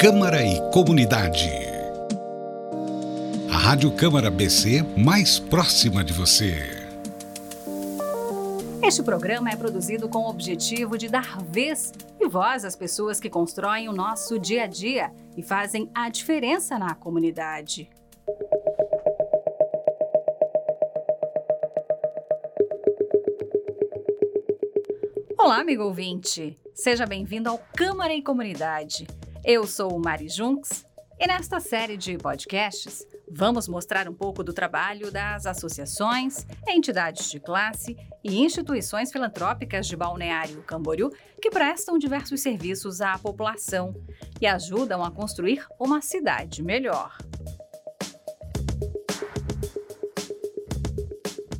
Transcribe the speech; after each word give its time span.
Câmara 0.00 0.42
e 0.42 0.58
Comunidade. 0.70 1.50
A 3.52 3.58
Rádio 3.58 3.94
Câmara 3.94 4.30
BC 4.30 4.82
mais 4.96 5.38
próxima 5.38 6.02
de 6.02 6.14
você. 6.14 6.54
Este 8.82 9.02
programa 9.02 9.50
é 9.50 9.56
produzido 9.56 10.08
com 10.08 10.20
o 10.20 10.30
objetivo 10.30 10.96
de 10.96 11.06
dar 11.06 11.42
vez 11.42 11.92
e 12.18 12.26
voz 12.26 12.64
às 12.64 12.74
pessoas 12.74 13.20
que 13.20 13.28
constroem 13.28 13.90
o 13.90 13.92
nosso 13.92 14.38
dia 14.38 14.64
a 14.64 14.66
dia 14.66 15.12
e 15.36 15.42
fazem 15.42 15.90
a 15.94 16.08
diferença 16.08 16.78
na 16.78 16.94
comunidade. 16.94 17.90
Olá, 25.38 25.60
amigo 25.60 25.82
ouvinte! 25.82 26.58
Seja 26.72 27.04
bem-vindo 27.04 27.50
ao 27.50 27.58
Câmara 27.76 28.14
e 28.14 28.22
Comunidade. 28.22 29.06
Eu 29.42 29.66
sou 29.66 29.98
Mari 29.98 30.28
Junks 30.28 30.84
e 31.18 31.26
nesta 31.26 31.60
série 31.60 31.96
de 31.96 32.18
podcasts 32.18 33.06
vamos 33.30 33.68
mostrar 33.68 34.06
um 34.06 34.12
pouco 34.12 34.44
do 34.44 34.52
trabalho 34.52 35.10
das 35.10 35.46
associações, 35.46 36.46
entidades 36.68 37.30
de 37.30 37.40
classe 37.40 37.96
e 38.22 38.38
instituições 38.38 39.10
filantrópicas 39.10 39.86
de 39.86 39.96
Balneário 39.96 40.62
Camboriú 40.64 41.10
que 41.40 41.50
prestam 41.50 41.96
diversos 41.96 42.42
serviços 42.42 43.00
à 43.00 43.18
população 43.18 43.94
e 44.40 44.46
ajudam 44.46 45.02
a 45.02 45.10
construir 45.10 45.66
uma 45.78 46.02
cidade 46.02 46.62
melhor. 46.62 47.16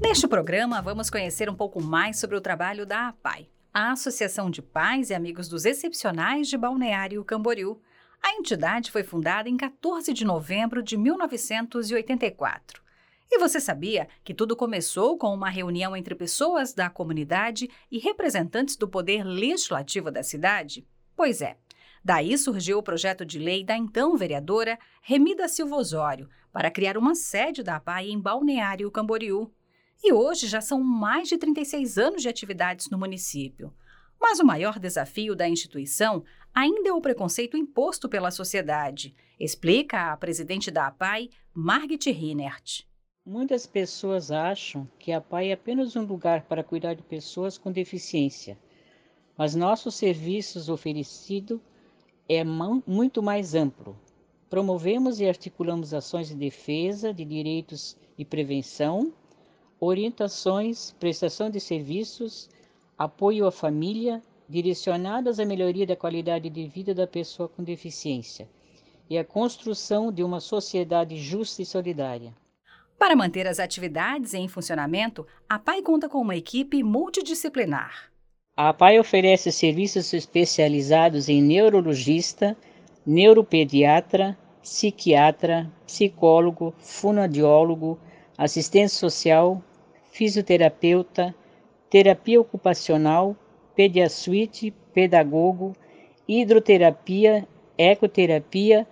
Neste 0.00 0.26
programa, 0.26 0.82
vamos 0.82 1.10
conhecer 1.10 1.48
um 1.48 1.54
pouco 1.54 1.80
mais 1.80 2.18
sobre 2.18 2.36
o 2.36 2.40
trabalho 2.40 2.84
da 2.84 3.08
APAI, 3.08 3.48
a 3.78 3.92
Associação 3.92 4.50
de 4.50 4.60
Pais 4.60 5.08
e 5.08 5.14
Amigos 5.14 5.48
dos 5.48 5.64
Excepcionais 5.64 6.48
de 6.48 6.58
Balneário 6.58 7.24
Camboriú. 7.24 7.80
A 8.20 8.32
entidade 8.32 8.90
foi 8.90 9.04
fundada 9.04 9.48
em 9.48 9.56
14 9.56 10.12
de 10.12 10.24
novembro 10.24 10.82
de 10.82 10.96
1984. 10.96 12.82
E 13.30 13.38
você 13.38 13.60
sabia 13.60 14.08
que 14.24 14.34
tudo 14.34 14.56
começou 14.56 15.16
com 15.16 15.32
uma 15.32 15.48
reunião 15.48 15.96
entre 15.96 16.16
pessoas 16.16 16.74
da 16.74 16.90
comunidade 16.90 17.70
e 17.88 18.00
representantes 18.00 18.74
do 18.74 18.88
poder 18.88 19.22
legislativo 19.22 20.10
da 20.10 20.24
cidade? 20.24 20.84
Pois 21.14 21.40
é. 21.40 21.56
Daí 22.04 22.36
surgiu 22.36 22.78
o 22.78 22.82
projeto 22.82 23.24
de 23.24 23.38
lei 23.38 23.62
da 23.62 23.76
então 23.76 24.16
vereadora 24.16 24.76
Remida 25.00 25.46
Silva 25.46 25.76
Osório 25.76 26.28
para 26.52 26.68
criar 26.68 26.98
uma 26.98 27.14
sede 27.14 27.62
da 27.62 27.76
APAI 27.76 28.10
em 28.10 28.18
Balneário 28.18 28.90
Camboriú. 28.90 29.52
E 30.02 30.12
hoje 30.12 30.46
já 30.46 30.60
são 30.60 30.82
mais 30.82 31.28
de 31.28 31.36
36 31.36 31.98
anos 31.98 32.22
de 32.22 32.28
atividades 32.28 32.88
no 32.88 32.98
município. 32.98 33.74
Mas 34.20 34.40
o 34.40 34.44
maior 34.44 34.78
desafio 34.78 35.34
da 35.34 35.48
instituição 35.48 36.24
ainda 36.54 36.88
é 36.88 36.92
o 36.92 37.00
preconceito 37.00 37.56
imposto 37.56 38.08
pela 38.08 38.30
sociedade, 38.30 39.14
explica 39.38 40.12
a 40.12 40.16
presidente 40.16 40.70
da 40.70 40.88
APAI, 40.88 41.30
Margit 41.54 42.10
Rinert. 42.10 42.82
Muitas 43.24 43.66
pessoas 43.66 44.30
acham 44.30 44.88
que 44.98 45.12
a 45.12 45.18
APAI 45.18 45.50
é 45.50 45.52
apenas 45.52 45.94
um 45.94 46.02
lugar 46.02 46.42
para 46.42 46.64
cuidar 46.64 46.94
de 46.94 47.02
pessoas 47.02 47.58
com 47.58 47.70
deficiência, 47.70 48.58
mas 49.36 49.54
nossos 49.54 49.94
serviços 49.94 50.68
oferecidos 50.68 51.60
é 52.28 52.42
muito 52.42 53.22
mais 53.22 53.54
amplo. 53.54 53.96
Promovemos 54.50 55.20
e 55.20 55.28
articulamos 55.28 55.92
ações 55.94 56.28
de 56.28 56.34
defesa 56.34 57.12
de 57.12 57.24
direitos 57.24 57.96
e 58.16 58.24
prevenção, 58.24 59.12
orientações, 59.80 60.92
prestação 60.98 61.50
de 61.50 61.60
serviços, 61.60 62.48
apoio 62.96 63.46
à 63.46 63.52
família, 63.52 64.22
direcionadas 64.48 65.38
à 65.38 65.44
melhoria 65.44 65.86
da 65.86 65.96
qualidade 65.96 66.48
de 66.48 66.66
vida 66.66 66.94
da 66.94 67.06
pessoa 67.06 67.48
com 67.48 67.62
deficiência 67.62 68.48
e 69.08 69.16
à 69.16 69.24
construção 69.24 70.12
de 70.12 70.22
uma 70.22 70.40
sociedade 70.40 71.16
justa 71.16 71.62
e 71.62 71.66
solidária. 71.66 72.34
Para 72.98 73.14
manter 73.14 73.46
as 73.46 73.60
atividades 73.60 74.34
em 74.34 74.48
funcionamento, 74.48 75.26
a 75.48 75.58
PAI 75.58 75.82
conta 75.82 76.08
com 76.08 76.18
uma 76.18 76.34
equipe 76.34 76.82
multidisciplinar. 76.82 78.10
A 78.56 78.74
PAI 78.74 78.98
oferece 78.98 79.52
serviços 79.52 80.12
especializados 80.12 81.28
em 81.28 81.40
neurologista, 81.40 82.56
neuropediatra, 83.06 84.36
psiquiatra, 84.60 85.70
psicólogo, 85.86 86.74
fonoaudiólogo, 86.78 87.98
assistente 88.36 88.92
social, 88.92 89.62
fisioterapeuta, 90.18 91.32
terapia 91.88 92.40
ocupacional, 92.40 93.36
pediasuite, 93.76 94.74
pedagogo, 94.92 95.76
hidroterapia, 96.26 97.46
ecoterapia, 97.78 98.84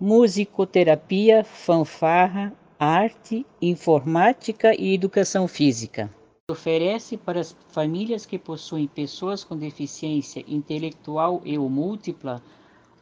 musicoterapia, 0.00 1.44
fanfarra, 1.44 2.52
arte, 2.80 3.46
informática 3.60 4.74
e 4.74 4.92
educação 4.92 5.46
física. 5.46 6.12
Oferece 6.50 7.16
para 7.16 7.38
as 7.38 7.56
famílias 7.68 8.26
que 8.26 8.36
possuem 8.36 8.88
pessoas 8.88 9.44
com 9.44 9.56
deficiência 9.56 10.44
intelectual 10.48 11.40
e 11.44 11.56
ou 11.56 11.70
múltipla 11.70 12.42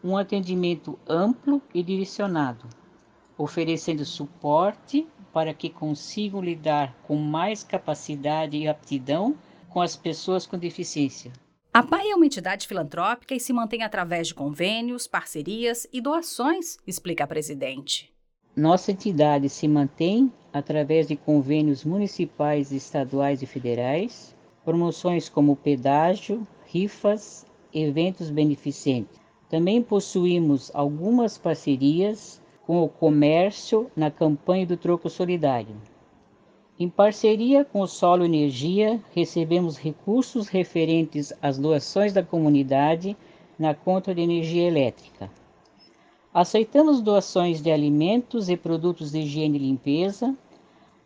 um 0.05 0.19
atendimento 0.19 0.99
amplo 1.09 1.63
e 1.73 1.83
direcionado, 1.83 2.69
oferecendo 3.39 4.05
suporte 4.05 5.09
para 5.33 5.55
que 5.55 5.71
consigam 5.71 6.43
lidar 6.43 6.95
com 7.07 7.17
mais 7.17 7.63
capacidade 7.63 8.57
e 8.57 8.69
aptidão 8.69 9.37
com 9.69 9.81
as 9.81 9.97
pessoas 9.97 10.47
com 10.47 10.59
deficiência. 10.59 11.33
A 11.73 11.85
PAI 11.85 12.11
é 12.11 12.17
uma 12.17 12.27
entidade 12.27 12.67
filantrópica 12.67 13.33
e 13.35 13.39
se 13.39 13.53
mantém 13.53 13.85
através 13.85 14.27
de 14.27 14.35
convênios, 14.35 15.07
parcerias 15.07 15.87
e 15.93 16.01
doações, 16.01 16.77
explica 16.85 17.23
a 17.23 17.27
presidente. 17.29 18.13
Nossa 18.57 18.91
entidade 18.91 19.49
se 19.49 19.69
mantém 19.69 20.33
através 20.53 21.07
de 21.07 21.15
convênios 21.15 21.85
municipais, 21.85 22.73
estaduais 22.73 23.41
e 23.41 23.47
federais, 23.47 24.35
promoções 24.65 25.29
como 25.29 25.55
pedágio, 25.55 26.45
rifas, 26.67 27.47
eventos 27.73 28.31
beneficentes. 28.31 29.21
Também 29.49 29.81
possuímos 29.81 30.71
algumas 30.75 31.39
parcerias 31.39 32.43
com 32.71 32.85
o 32.85 32.89
comércio 32.89 33.91
na 33.97 34.13
campanha 34.13 34.65
do 34.65 34.77
Troco 34.77 35.11
Solidário. 35.11 35.75
Em 36.79 36.89
parceria 36.89 37.65
com 37.65 37.81
o 37.81 37.87
Solo 37.89 38.25
Energia, 38.25 39.03
recebemos 39.13 39.77
recursos 39.77 40.47
referentes 40.47 41.33
às 41.43 41.59
doações 41.59 42.13
da 42.13 42.23
comunidade 42.23 43.17
na 43.59 43.75
conta 43.75 44.15
de 44.15 44.21
energia 44.21 44.69
elétrica. 44.69 45.29
Aceitamos 46.33 47.01
doações 47.01 47.61
de 47.61 47.73
alimentos 47.73 48.49
e 48.49 48.57
produtos 48.57 49.11
de 49.11 49.19
higiene 49.19 49.59
e 49.59 49.63
limpeza, 49.63 50.33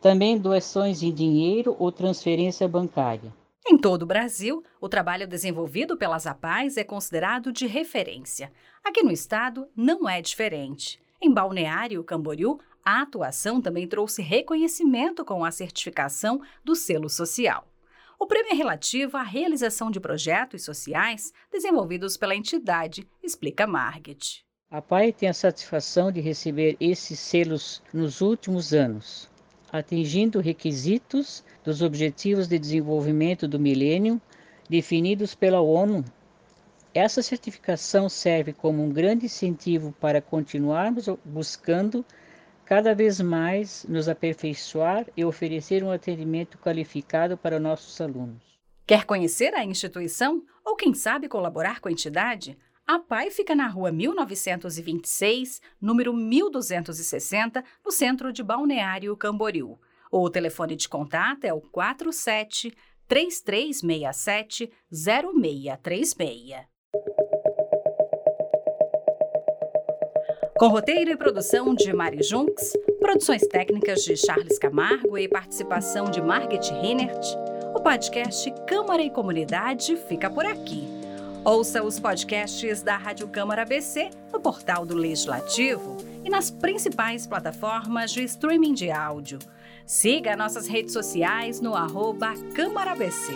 também 0.03 0.37
doações 0.37 1.03
em 1.03 1.11
dinheiro 1.11 1.75
ou 1.79 1.91
transferência 1.91 2.69
bancária. 2.69 3.33
Em 3.67 3.79
todo 3.79 4.03
o 4.03 4.07
Brasil, 4.07 4.63
o 4.83 4.87
trabalho 4.87 5.27
desenvolvido 5.27 5.97
pelas 5.97 6.27
APAES 6.27 6.77
é 6.77 6.85
considerado 6.85 7.51
de 7.51 7.67
referência. 7.67 8.53
Aqui 8.85 9.03
no 9.03 9.11
estado 9.11 9.67
não 9.75 10.07
é 10.07 10.21
diferente. 10.21 11.03
Em 11.21 11.33
Balneário 11.33 12.03
Camboriú, 12.05 12.59
a 12.85 13.03
atuação 13.03 13.61
também 13.61 13.89
trouxe 13.89 14.21
reconhecimento 14.21 15.25
com 15.25 15.45
a 15.45 15.51
certificação 15.51 16.41
do 16.63 16.77
selo 16.77 17.09
social. 17.09 17.67
O 18.19 18.27
prêmio 18.27 18.53
é 18.53 18.55
relativo 18.55 19.17
à 19.17 19.23
realização 19.23 19.91
de 19.91 20.01
projetos 20.01 20.65
sociais 20.65 21.33
desenvolvidos 21.51 22.17
pela 22.17 22.35
entidade, 22.35 23.09
explica 23.23 23.67
Margit. 23.67 24.45
A 24.71 24.83
PAI 24.83 25.13
tem 25.13 25.29
a 25.29 25.35
satisfação 25.35 26.11
de 26.11 26.21
receber 26.21 26.77
esses 26.81 27.19
selos 27.21 27.83
nos 27.93 28.21
últimos 28.21 28.73
anos, 28.73 29.31
atingindo 29.73 30.41
requisitos 30.41 31.45
dos 31.63 31.81
Objetivos 31.81 32.49
de 32.49 32.59
Desenvolvimento 32.59 33.47
do 33.47 33.59
Milênio 33.59 34.21
definidos 34.69 35.35
pela 35.35 35.61
ONU 35.61 36.05
essa 36.95 37.21
certificação 37.21 38.09
serve 38.09 38.53
como 38.53 38.83
um 38.83 38.89
grande 38.89 39.27
incentivo 39.27 39.93
para 40.01 40.23
continuarmos 40.23 41.07
buscando 41.25 42.05
cada 42.65 42.95
vez 42.95 43.21
mais 43.21 43.85
nos 43.89 44.09
aperfeiçoar 44.09 45.07
e 45.17 45.25
oferecer 45.25 45.83
um 45.83 45.91
atendimento 45.91 46.57
qualificado 46.57 47.37
para 47.37 47.59
nossos 47.59 48.01
alunos. 48.01 48.43
Quer 48.87 49.05
conhecer 49.05 49.55
a 49.55 49.65
instituição 49.65 50.43
ou, 50.65 50.77
quem 50.77 50.95
sabe, 50.95 51.29
colaborar 51.29 51.81
com 51.81 51.89
a 51.89 51.93
entidade? 51.93 52.57
A 52.87 52.99
PAI 52.99 53.31
fica 53.31 53.55
na 53.55 53.67
rua 53.67 53.91
1926, 53.91 55.61
número 55.81 56.13
1260, 56.13 57.65
no 57.85 57.91
centro 57.91 58.33
de 58.33 58.43
Balneário 58.43 59.17
Camboriú. 59.17 59.79
O 60.13 60.31
telefone 60.31 60.77
de 60.77 60.89
contato 60.89 61.45
é 61.45 61.53
o 61.53 61.61
47 61.61 62.73
3367 63.09 64.71
0636. 64.91 66.74
Com 70.57 70.69
roteiro 70.69 71.11
e 71.11 71.17
produção 71.17 71.75
de 71.75 71.93
Mari 71.93 72.23
Junks, 72.23 72.75
produções 73.01 73.43
técnicas 73.43 74.05
de 74.05 74.17
Charles 74.17 74.57
Camargo 74.57 75.19
e 75.19 75.29
participação 75.29 76.05
de 76.05 76.23
Margit 76.23 76.73
Reinert, 76.75 77.27
o 77.75 77.81
podcast 77.81 78.55
Câmara 78.65 79.03
e 79.03 79.11
Comunidade 79.11 79.97
fica 80.09 80.31
por 80.31 80.47
aqui. 80.47 80.87
Ouça 81.45 81.83
os 81.83 81.99
podcasts 81.99 82.83
da 82.83 82.97
Rádio 82.97 83.27
Câmara 83.27 83.65
BC 83.65 84.11
no 84.33 84.41
portal 84.41 84.87
do 84.87 84.95
Legislativo 84.95 85.97
e 86.25 86.31
nas 86.31 86.53
principais 86.53 87.27
plataformas 87.27 88.13
de 88.13 88.23
streaming 88.23 88.75
de 88.75 88.93
áudio. 88.93 89.41
Siga 89.85 90.37
nossas 90.37 90.69
redes 90.69 90.93
sociais 90.93 91.61
no 91.61 91.75
arroba 91.75 92.33
Câmara 92.55 92.95
BC. 92.95 93.33